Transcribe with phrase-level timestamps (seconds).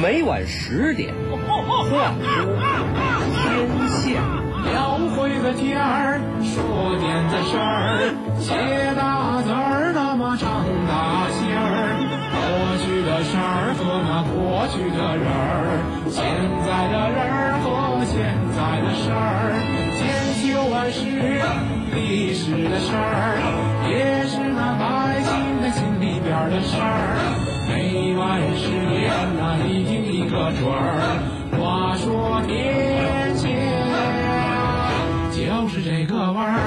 [0.00, 2.14] 每晚十点，话
[3.34, 3.50] 天
[3.88, 4.22] 下。
[4.62, 8.54] 描绘个天儿，说点子事儿，写
[8.94, 11.98] 大字儿，那么长大心儿。
[12.30, 12.38] 过
[12.78, 16.22] 去的事儿和那过去的人儿，现
[16.62, 17.66] 在的人儿和
[18.06, 18.22] 现
[18.54, 19.58] 在的事儿，
[19.98, 19.98] 千
[20.38, 21.02] 秋万世
[21.92, 23.34] 历史的事儿，
[23.90, 27.57] 也是那百姓的心里边的事儿。
[27.68, 31.20] 每晚十点那一听一个准儿，
[31.52, 33.46] 话说天下
[35.30, 36.58] 就是这个味儿。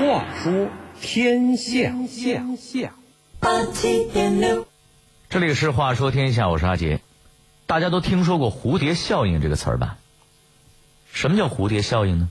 [0.00, 0.68] 话说
[1.00, 2.92] 天下，天下。
[3.38, 4.66] 八七点六，
[5.28, 7.00] 这里是《话说天下》，我是阿杰。
[7.66, 9.98] 大家都听说过蝴蝶效应这个词儿吧？
[11.12, 12.28] 什么叫蝴蝶效应呢？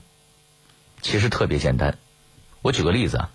[1.00, 1.96] 其实特别简单。
[2.60, 3.30] 我举个例子啊，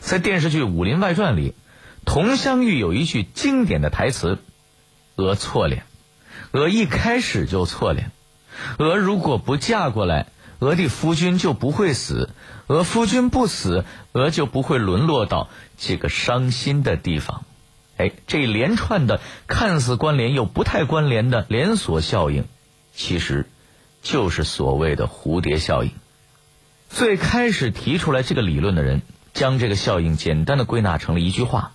[0.00, 1.54] 在电视剧《武林外传》里，
[2.08, 4.38] 佟湘玉有一句经典的台词
[5.16, 5.84] ：“娥错脸，
[6.52, 8.12] 娥一开始就错脸。
[8.78, 12.30] 娥如果不嫁过来，娥的夫君就不会死；
[12.66, 17.44] 娥夫君不死，娥就不会沦落到这个伤心的地方。”
[17.98, 22.46] 哎，这一连串的看似关联又不太关联的连锁效应，
[22.94, 23.44] 其实
[24.02, 25.90] 就是所谓的蝴蝶效应。
[26.88, 29.02] 最开始提出来这个理论的人，
[29.34, 31.72] 将这个效应简单的归纳成了一句话：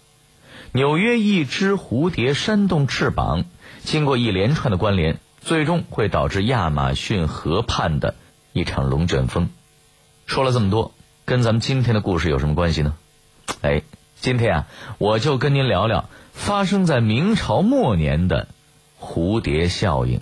[0.75, 3.45] 纽约一只蝴蝶扇动翅膀，
[3.83, 8.15] 经过一连串的关联，最终会导致亚马逊河畔的
[8.53, 9.49] 一场龙卷风。
[10.25, 10.91] 说了这么多，
[11.25, 12.95] 跟咱们今天的故事有什么关系呢？
[13.61, 13.83] 哎，
[14.15, 18.47] 今天啊，我就跟您聊聊发生在明朝末年的
[18.99, 20.21] 蝴蝶效应。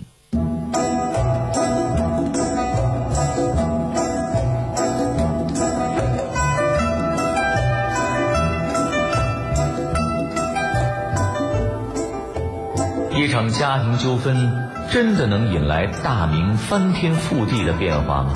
[13.42, 18.32] 场家庭纠纷真的能引来大明翻天覆地的变化吗？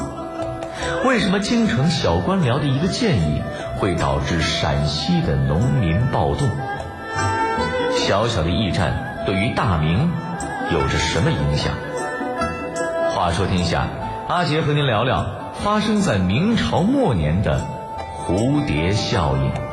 [1.04, 3.40] 为什么京城小官僚的一个建议
[3.76, 6.48] 会导致陕西的农民暴动？
[7.94, 10.10] 小小的驿站对于大明
[10.72, 11.72] 有着什么影响？
[13.10, 13.86] 话说天下，
[14.28, 15.24] 阿杰和您聊聊
[15.54, 17.60] 发生在明朝末年的
[18.26, 19.65] 蝴蝶效应。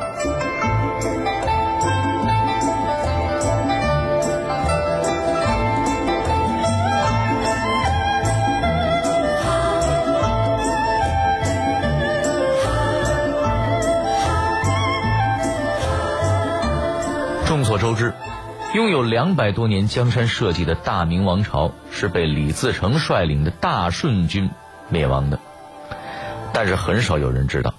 [18.74, 24.50] 拥有两百多年江山社稷的大明王朝是被李自成率领的大顺军
[24.90, 25.40] 灭亡的。
[26.54, 27.76] 但是很少有人知道，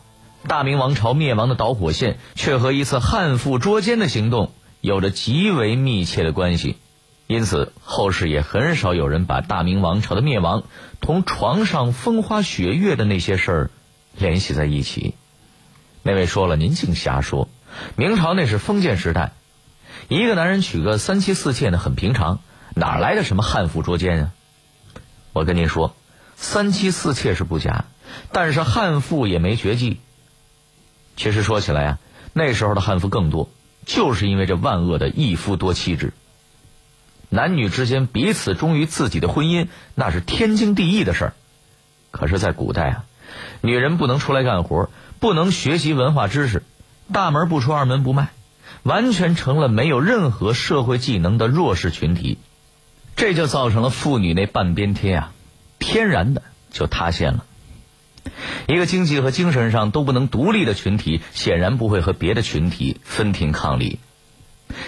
[0.47, 6.77] 大明王朝灭亡的导火线却和一次汉妇捉奸的行动有着极为密切的关系。
[7.27, 10.63] 因此，后世也很少有人把大明王朝的灭亡
[11.01, 13.71] 同床上风花雪月的那些事儿
[14.17, 15.15] 联系在一起。
[16.05, 17.49] 那位说了，您净瞎说。
[17.97, 19.33] 明朝那是封建时代。
[20.09, 22.41] 一个男人娶个三妻四妾呢，很平常，
[22.75, 24.33] 哪来的什么汉妇捉奸啊？
[25.33, 25.97] 我跟您说，
[26.37, 27.87] 三妻四妾是不假，
[28.33, 30.01] 但是汉妇也没绝迹。
[31.17, 31.99] 其实说起来呀，
[32.33, 33.49] 那时候的汉妇更多，
[33.87, 36.13] 就是因为这万恶的一夫多妻制。
[37.31, 41.33] 男女之间彼此忠于自己的婚姻，那是天经地义的事儿。
[42.11, 43.05] 可是，在古代啊，
[43.61, 46.63] 女人不能出来干活，不能学习文化知识，
[47.13, 48.29] 大门不出二门不迈。
[48.83, 52.39] 完全成了没有任何社会技能的弱势群体，
[53.17, 55.33] 这就造成了妇女那半边天啊，
[55.79, 57.45] 天然的就塌陷了。
[58.67, 63.99] 一个经济和精神上都不能独立的群体，显然不会和别的群体分庭抗礼。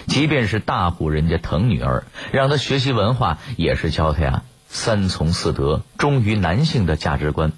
[0.06, 7.52] 即便是大户人家疼女儿，让她学习文化，也是教她呀三从四德，忠于男性的价值观。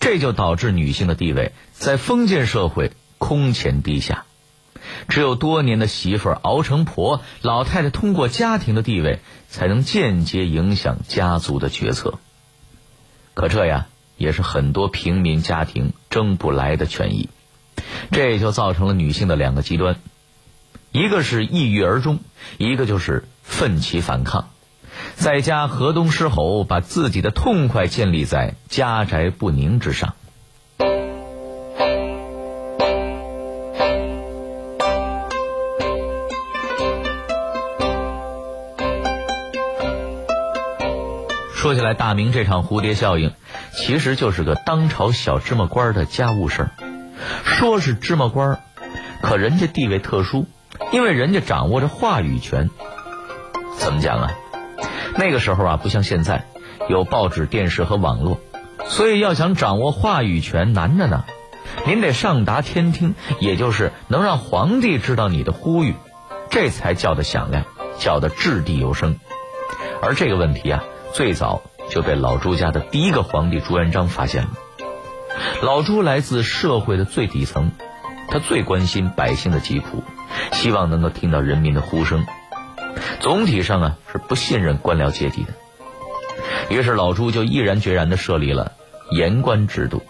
[0.00, 4.24] 这就导致女性的地位在封建社会空前低下。
[5.08, 12.18] 只有多年的媳妇熬成婆，老太太通过家庭的地位，才能间接影响家族的决策。
[13.34, 13.86] 可这呀，
[14.16, 17.28] 也是很多平民家庭争不来的权益。
[18.10, 19.96] 这也就造成了女性的两个极端：
[20.92, 22.20] 一个是抑郁而终，
[22.58, 24.50] 一个就是奋起反抗，
[25.16, 30.14] 在家河东狮吼，把自己的痛快建立在家宅不宁之上。
[41.64, 43.32] 说起来，大明这场蝴蝶效应，
[43.72, 46.70] 其实就是个当朝小芝麻官的家务事儿。
[47.42, 48.60] 说是芝麻官，
[49.22, 50.46] 可人家地位特殊，
[50.92, 52.68] 因为人家掌握着话语权。
[53.78, 54.32] 怎么讲啊？
[55.16, 56.44] 那个时候啊，不像现在
[56.90, 58.40] 有报纸、电视和网络，
[58.84, 61.24] 所以要想掌握话语权难着呢。
[61.86, 65.94] 您得上达天听，也就是能让皇帝知道你的呼吁，
[66.50, 67.64] 这才叫得响亮，
[67.98, 69.18] 叫得掷地有声。
[70.02, 70.84] 而这个问题啊，
[71.14, 74.50] 最早就被老朱家的第一个皇帝朱元璋发现了。
[75.62, 77.70] 老朱来自社会的最底层，
[78.28, 80.02] 他最关心百姓的疾苦，
[80.50, 82.26] 希望能够听到人民的呼声。
[83.20, 85.54] 总体上啊，是不信任官僚阶级的。
[86.68, 88.72] 于是老朱就毅然决然地设立了
[89.12, 90.02] 言官制度。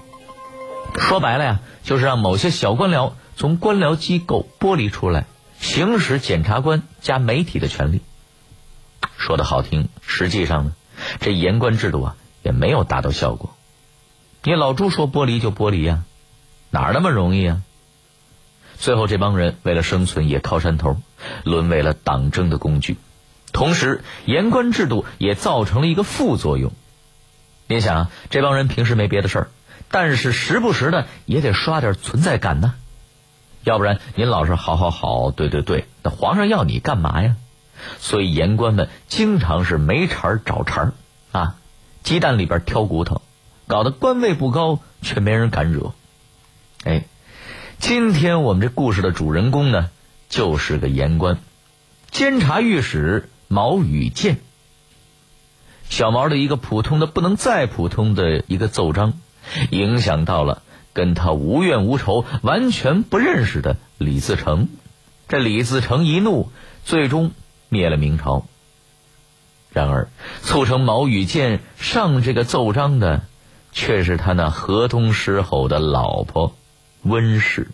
[0.97, 5.27] 说白了呀，就是让某些小官僚从官僚机构剥离出来，
[5.61, 8.01] 行使检察官加媒体的权利。
[9.19, 10.73] 说的好听，实际上呢，
[11.21, 13.55] 这言官制度啊也没有达到效果。
[14.43, 16.03] 你老朱说剥离就剥离呀，
[16.71, 17.63] 哪儿那么容易啊？
[18.77, 20.99] 最后这帮人为了生存也靠山头，
[21.45, 22.97] 沦为了党争的工具。
[23.53, 26.73] 同时，言官制度也造成了一个副作用。
[27.69, 29.49] 您想，这帮人平时没别的事儿。
[29.91, 32.75] 但是时不时的也得刷点存在感呢，
[33.63, 37.37] 要不然您老是好好好，对对对，那皇上要你干嘛呀？
[37.99, 40.93] 所以言官们经常是没茬儿找茬儿
[41.33, 41.57] 啊，
[42.03, 43.23] 鸡蛋里边挑骨头，
[43.67, 45.93] 搞得官位不高却没人敢惹。
[46.85, 47.05] 哎，
[47.79, 49.91] 今天我们这故事的主人公呢，
[50.29, 51.39] 就是个言官，
[52.11, 54.39] 监察御史毛羽健。
[55.89, 59.15] 小毛的一个普通的不能再普通的一个奏章。
[59.71, 60.63] 影响到了
[60.95, 64.69] 跟他无怨无仇、完全不认识的李自成，
[65.29, 66.51] 这李自成一怒，
[66.87, 67.33] 最终
[67.75, 68.47] 灭了明朝。
[69.73, 70.07] 然而，
[70.43, 73.23] 促成毛羽建上这个奏章的，
[73.73, 76.55] 却是他那河东狮吼的老婆
[77.03, 77.73] 温氏。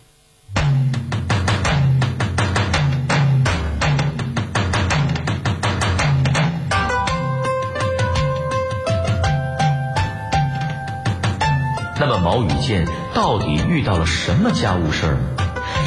[11.99, 15.17] 那么毛羽建到底遇到了什么家务事儿？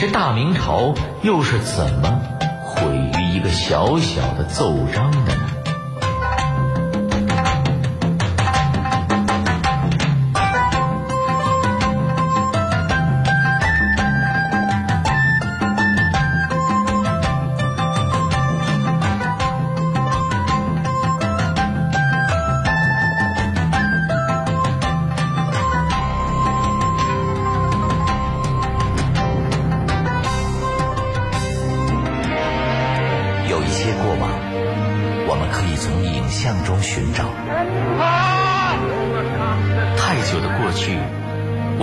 [0.01, 2.21] 这大明朝又是怎么
[3.45, 5.11] 个小小的奏章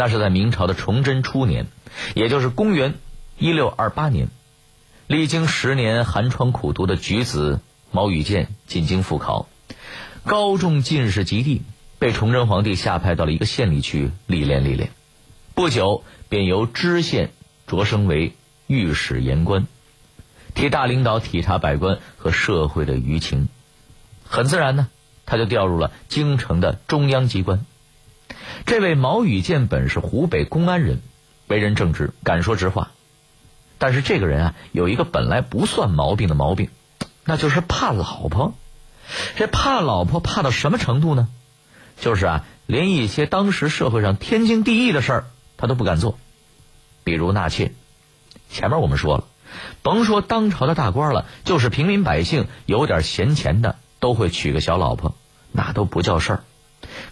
[0.00, 1.66] 那是在明朝的崇祯初年，
[2.14, 2.94] 也就是公元。
[3.36, 4.28] 一六二八年，
[5.06, 7.60] 历经十年寒窗苦读的举子
[7.90, 9.46] 毛羽健进京复考，
[10.24, 11.60] 高中进士及第，
[11.98, 14.90] 被崇祯皇帝下派到了一个县里去历练历练。
[15.54, 17.30] 不久，便由知县
[17.66, 18.32] 擢升为
[18.66, 19.66] 御史言官，
[20.54, 23.50] 替大领导体察百官和社会的舆情。
[24.24, 24.88] 很自然呢，
[25.26, 27.66] 他就调入了京城的中央机关。
[28.70, 31.00] 这位毛羽建本是湖北公安人，
[31.48, 32.92] 为人正直，敢说直话。
[33.78, 36.70] 但是这个人啊，有一个本来不算毛病的毛病，
[37.24, 38.54] 那就是怕老婆。
[39.34, 41.26] 这怕老婆怕到什么程度呢？
[41.98, 45.24] 就是啊，连一些当时社会上天经地义的事儿，
[45.56, 46.16] 他都不敢做。
[47.02, 47.72] 比如纳妾。
[48.50, 49.24] 前面我们说了，
[49.82, 55.16] 甭说当朝的大官了，就是平民百姓有点闲钱的，都会娶个小老婆，
[55.50, 56.44] 那都不叫事儿。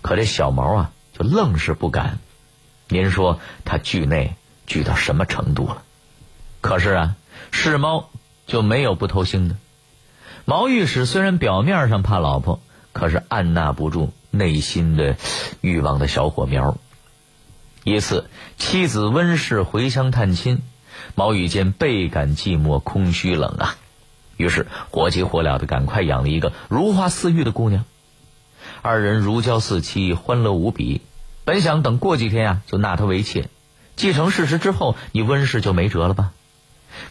[0.02, 2.18] 可这小毛啊，就愣是不敢。
[2.88, 5.82] 您说他惧内惧到什么程度了？
[6.60, 7.16] 可是啊，
[7.50, 8.08] 是猫
[8.46, 9.56] 就没有不偷腥的。
[10.44, 12.60] 毛御史虽然表面上怕老婆，
[12.92, 15.16] 可是按捺不住内心的
[15.60, 16.78] 欲望的小火苗。
[17.84, 20.62] 一次，妻子温氏回乡探亲，
[21.14, 23.76] 毛羽见倍感寂寞、空虚、冷啊，
[24.36, 27.84] 于是火急火燎的赶快养了一个如花似玉的姑娘。
[28.82, 31.00] 二人如胶似漆，欢乐无比。
[31.44, 33.48] 本想等过几天呀，就纳她为妾，
[33.96, 36.32] 继承事实之后，你温氏就没辙了吧？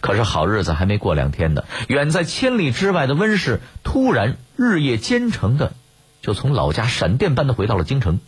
[0.01, 5.73] 可是好日子还没过两天呢，远在千里之外的温氏突然日夜兼程的
[6.21, 8.19] 就从老家闪电般的回到了京城，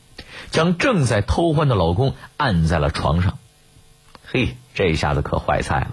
[0.51, 3.37] 将正在偷欢的老公按在了床上。
[4.25, 5.91] 嘿，这下子可坏菜了。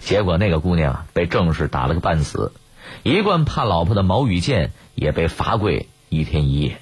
[0.00, 2.52] 结果那个姑娘被正式打了个半死，
[3.02, 6.76] 一贯怕老婆的毛羽剑也被罚跪一天一夜。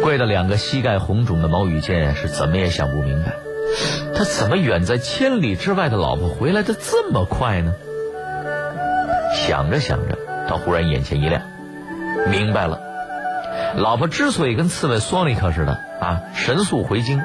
[0.00, 3.32] 跪的两个膝盖红肿的毛羽健是怎么也想不明白，
[4.14, 7.74] 他怎么远在千里之外的老婆回来的这么快呢？
[9.34, 10.16] 想着想着，
[10.48, 11.42] 他忽然眼前一亮，
[12.30, 12.80] 明白了，
[13.74, 17.22] 老婆之所以跟刺猬索尼克似的啊神速回京，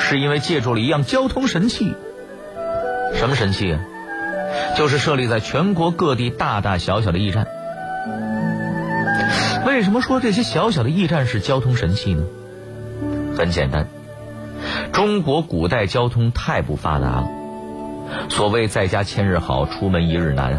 [0.00, 1.94] 是因为借助了一样交通神器。
[3.14, 3.80] 什么神器啊？
[4.76, 7.46] 就是设立在全国各地大大小小的驿站。
[9.66, 12.24] 为什么说这些小小的驿站是交通神器呢？
[13.36, 13.86] 很简单，
[14.92, 17.28] 中国古代交通太不发达了。
[18.28, 20.58] 所谓在家千日好，出门一日难啊。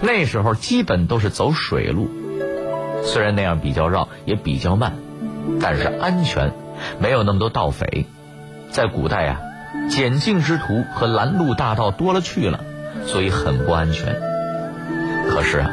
[0.00, 2.08] 那时候基本都是走水路，
[3.04, 4.94] 虽然那样比较绕，也比较慢，
[5.60, 6.52] 但是安全，
[6.98, 8.06] 没有那么多盗匪。
[8.70, 9.40] 在古代呀，
[9.90, 12.60] 险境之徒和拦路大盗多了去了，
[13.06, 14.20] 所以很不安全。
[15.28, 15.70] 可是啊。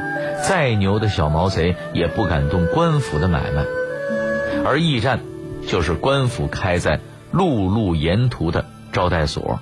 [0.48, 3.66] 再牛的小毛贼也不敢动官府的买卖，
[4.64, 5.20] 而驿站
[5.68, 7.00] 就是官府开在
[7.32, 9.60] 陆路沿途的招待所，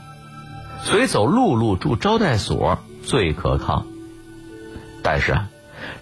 [0.83, 3.85] 所以走陆路住招待所最可靠。
[5.01, 5.47] 但是啊，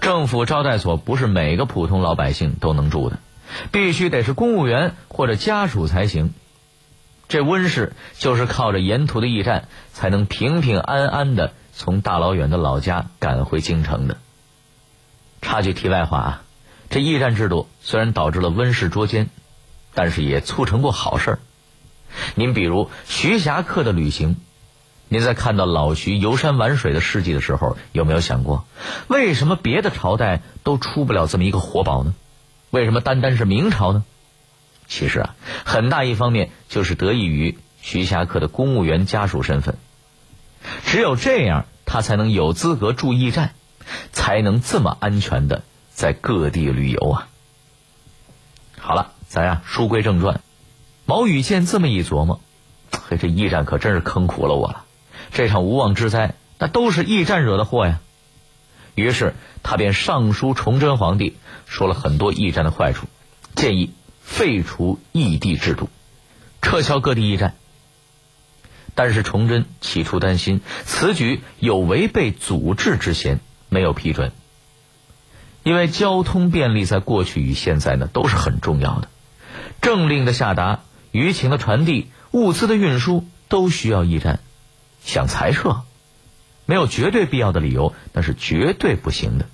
[0.01, 3.19] 政府招待所不是每个普通老百姓都能住的，
[3.72, 6.33] 必须得是公务员或者家属才行。
[7.27, 14.17] 这温氏就是靠着沿途的驿站，才能平平安安的从大老远的老家赶回京城的。
[15.41, 16.41] 插句题外话啊，
[16.89, 19.29] 这驿站制度虽然导致了温室捉奸，
[19.93, 21.39] 但是也促成过好事儿。
[22.36, 24.36] 您比如徐霞客的旅行，
[25.07, 28.65] 您在看到老徐游山玩水的事迹的时候，有没有想过，
[29.07, 32.13] 为什么别的朝代都出不了这么一个活宝呢？
[32.74, 34.03] 为什么单单是明朝呢？
[34.88, 39.77] 其实啊，很大一方面就是得益于徐霞客的公务员家属身份，
[40.84, 43.53] 只有这样，他才能有资格住驿站。
[44.13, 45.62] 才能这么安全的
[45.92, 47.27] 在各地旅游啊！
[48.80, 50.39] 好了，咱呀书归正传。
[51.06, 52.39] 毛羽健这么一琢磨，
[53.10, 54.86] 嘿，这驿站可真是坑苦了我了。
[55.34, 58.00] 这场无妄之灾，那都是驿站惹的祸呀。
[58.95, 59.33] 于是
[59.63, 63.07] 他便上书崇祯皇帝，说了很多驿站的坏处，
[63.55, 65.89] 建议废除驿地制度，
[66.62, 67.55] 撤销各地驿站。
[68.95, 73.39] 但是崇祯起初担心此举有违背祖制之嫌。
[73.69, 74.33] 没有批准，
[75.63, 79.07] 因为交通便利在过去与现在呢都是很重要的，
[79.81, 80.81] 政令的下达、
[81.12, 84.41] 舆情的传递、物资的运输都需要驿站，
[85.03, 85.81] 想裁撤，
[86.65, 89.46] 没有绝对必要的理由，那是绝对不行的。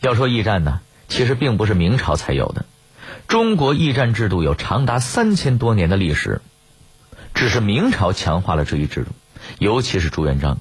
[0.00, 2.66] 要说驿站呢，其实并不是明朝才有的，
[3.28, 6.40] 中国驿站制度有长达三千多年的历史，
[7.34, 9.10] 只是明朝强化了这一制度，
[9.58, 10.58] 尤其是朱元璋。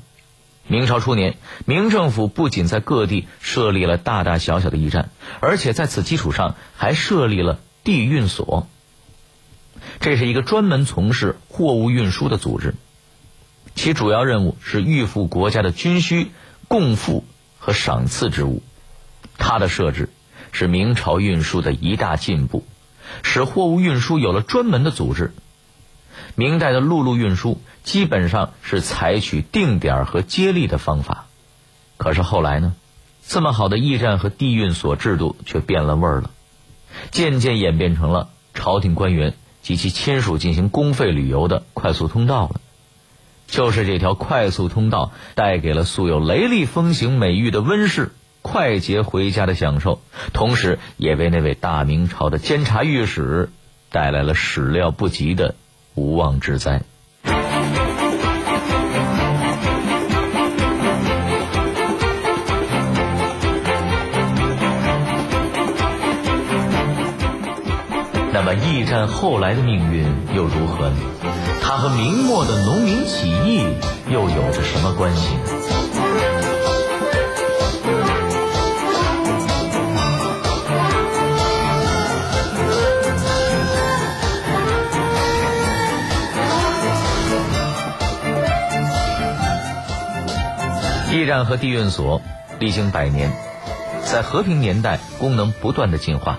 [0.67, 8.67] 明朝初年，明政府不仅在各地设立了大大小小的驿站，而且在此基础上还设立了地运所。
[9.99, 12.75] 这是一个专门从事货物运输的组织，
[13.75, 16.31] 其主要任务是预付国家的军需、
[16.67, 17.25] 贡赋
[17.57, 18.61] 和赏赐之物。
[19.37, 20.09] 它的设置
[20.51, 22.63] 是明朝运输的一大进步，
[23.23, 25.33] 使货物运输有了专门的组织。
[26.35, 31.25] 明代的陆路运输基本上是采取定点和接力的方法，
[31.97, 32.75] 可是后来呢，
[33.27, 36.29] 这么好的驿站和地运所制度却变了味儿了，
[37.09, 42.61] 渐渐演变成了朝廷官员及其亲属进行公费旅游的快速通道了。
[43.51, 50.01] 就是这条快速通道带给了素有雷厉风行美誉的温氏快捷回家的享受，
[50.33, 53.51] 同时也为那位大明朝的监察御史
[53.91, 55.53] 带来了始料不及的。
[55.93, 56.81] 无妄之灾。
[68.33, 71.20] 那么驿站后来的命运又如何呢？
[71.73, 73.65] 它和明末的农民起义
[74.09, 75.41] 又有着什么关系呢？
[91.13, 92.21] 驿站和地运所
[92.59, 93.31] 历经百年，
[94.03, 96.37] 在和平年代功能不断的进化，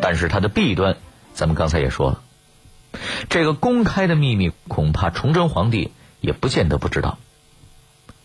[0.00, 0.96] 但是它的弊端
[1.34, 2.22] 咱们刚才也说了，
[3.30, 7.16] 这个公开的秘密，恐怕崇祯皇帝也不见得不知道。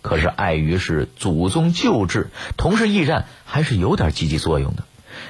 [0.02, 4.84] 可是碍于是祖宗旧制，同时驿站还是有点积极作用的，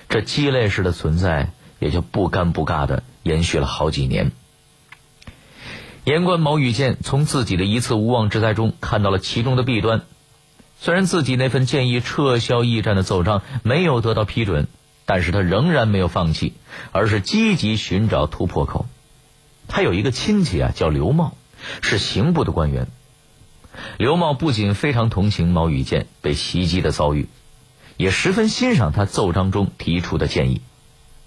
[0.08, 4.32] 这鸡肋式的存在也就不尴不尬的延续了好几年。
[6.06, 10.04] 言官毛羽建从自己的一次无妄之灾中看到了其中的弊端，
[10.80, 14.70] 虽然自己那份建议撤销驿站的奏章没有得到批准，
[15.06, 16.54] 但是他仍然没有放弃，
[16.94, 18.86] 而是积极寻找突破口。
[19.76, 21.36] 他有一个亲戚啊，叫刘茂，
[21.82, 22.88] 是刑部的官员。
[23.98, 27.28] 刘茂不仅非常同情毛羽建被袭击的遭遇，
[27.98, 30.62] 也十分欣赏他奏章中提出的建议。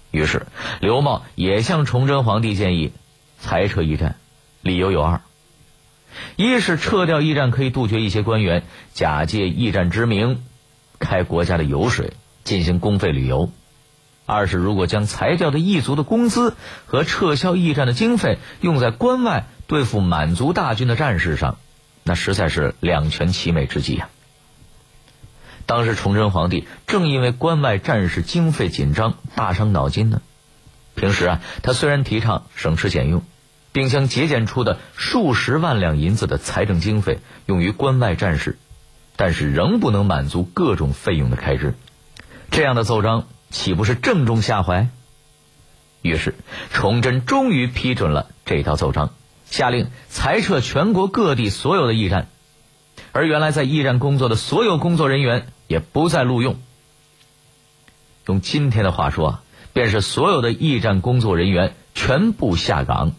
[0.09, 0.47] 于是，
[0.81, 2.91] 刘茂也向崇祯皇帝建议
[3.39, 4.15] 裁撤驿站，
[4.63, 5.21] 理由有二：
[6.35, 8.63] 一是撤掉驿站可以杜绝一些官员
[8.95, 10.43] 假借驿站之名
[10.97, 12.13] 开国家的油水，
[12.43, 13.51] 进行公费旅游；
[14.29, 16.55] 二是如果将裁掉的异族的工资
[16.85, 21.57] 和撤销驿站的经费用在关外对付满族大军的战事上。
[22.03, 24.09] 那实在是两全其美之计呀！
[25.65, 30.21] 当时崇祯皇帝正因为关外战事经费紧张，大伤脑筋呢。
[30.95, 33.21] 平时啊，他虽然提倡省吃俭用，
[33.71, 38.57] 并将节俭出的数十万两银子的财政经费用于关外战事，
[39.15, 41.75] 但是仍不能满足各种费用的开支。
[42.49, 44.89] 这样的奏章岂不是正中下怀？
[46.01, 46.35] 于是，
[46.71, 49.11] 崇祯终于批准了这道奏章。
[49.45, 52.27] 下令裁撤全国各地所有的驿站，
[53.11, 56.59] 而原来在驿站工作的所有工作人员也不再录用。
[58.27, 59.39] 用今天的话说，
[59.73, 63.13] 便是所有的驿站工作人员全部下岗。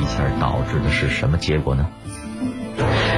[0.00, 1.86] 一下导致的是什么结果呢？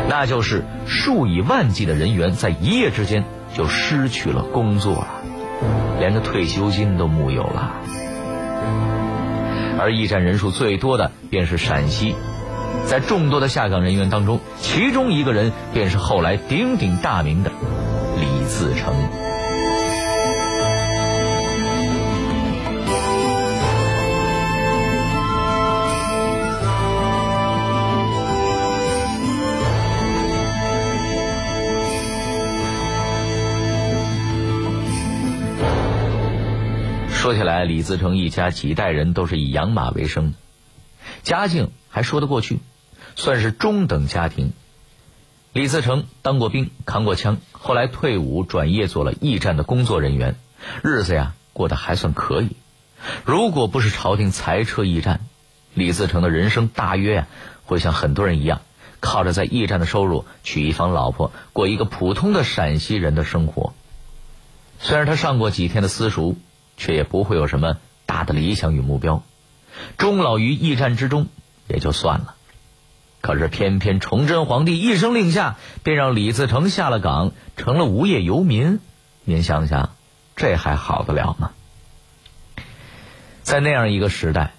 [0.09, 5.09] 那就是数以万计的人员在一夜之间就失去了工作了，
[5.99, 7.73] 连个退休金都木有了。
[9.81, 12.14] 而驿站人数最多的便是陕西，
[12.87, 17.51] 在众多的下岗人员当中，其中一个人便是后来鼎鼎大名的
[18.19, 19.28] 李自成。
[37.29, 40.33] 说起来，李自成一家几代人都是以养马为生，
[41.23, 42.59] 家境还说得过去，
[43.17, 44.55] 算是中等家庭。
[45.53, 50.37] 李自成当过兵，扛过枪，后来退伍转业做了驿站的工作人员，
[50.83, 52.57] 日子呀过得还算可以。
[53.27, 55.21] 如果不是朝廷裁撤驿站，
[55.75, 57.27] 李自成的人生大约呀
[57.62, 58.62] 会像很多人一样，
[59.01, 63.75] 靠着在驿站的收入娶一房老婆，过一个普通的陕西人的生活。
[64.81, 66.38] 虽然他上过几天的私塾。
[66.79, 69.23] 却也不会有什么大的理想与目标，
[69.99, 71.27] 终老于驿站之中
[71.67, 72.37] 也就算了。
[73.21, 78.79] 可是偏偏崇祯皇帝一声令下，便让李自成下了岗，成了无业游民。
[79.25, 79.97] 您想想，
[80.37, 81.51] 这还好得了吗？
[83.43, 84.53] 在那样一个时代，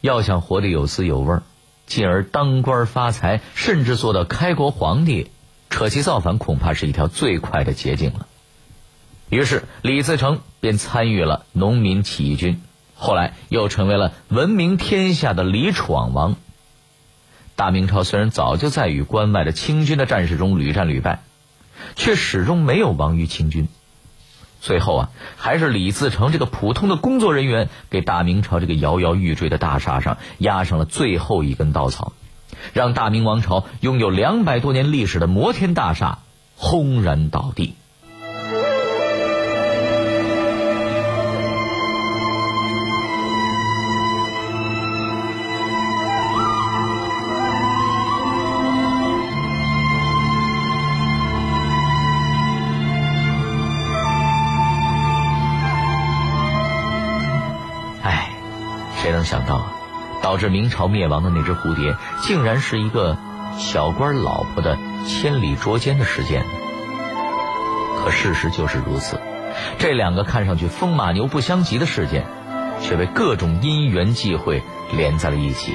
[0.00, 1.38] 要想活得有滋有味，
[1.86, 5.30] 进而当官发财，甚至做到开国皇帝，
[5.70, 8.26] 扯旗造反，恐怕是一条最快的捷径了。
[9.30, 12.62] 于是，李自成便参与了农民起义军，
[12.94, 16.36] 后来又成为了闻名天下的李闯王。
[17.56, 21.24] 大明朝虽然早就在与关外的清军的战事中屡战屡败，
[21.96, 23.66] 却始终没有亡于清军。
[24.60, 32.12] 最后啊，还是李自成这个普通的工作人员，给大明朝这个摇摇欲坠的大厦上压上了最后一根稻草，
[32.72, 36.20] 让大明王朝拥有两百多年历史的摩天大厦
[36.54, 37.74] 轰然倒地。
[59.24, 59.62] 想到，
[60.22, 63.16] 导致明朝灭亡的那只蝴蝶，竟然是一个
[63.58, 66.44] 小官老婆的千里捉奸的事件。
[68.02, 69.20] 可事实就是如此，
[69.78, 72.26] 这两个看上去风马牛不相及的事件，
[72.80, 75.72] 却被各种因缘际会连在了一起，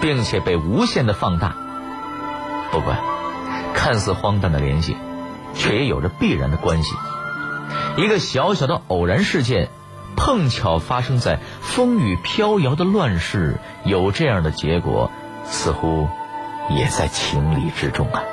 [0.00, 1.54] 并且被无限的放大。
[2.70, 2.98] 不管，
[3.74, 4.96] 看似荒诞的联系，
[5.54, 6.94] 却也有着必然的关系。
[7.96, 9.70] 一个小小的偶然事件。
[10.18, 15.12] 碰巧发生在风雨飘摇的乱世，有这样的结果，
[15.44, 16.08] 似乎
[16.68, 18.24] 也在情理之中啊。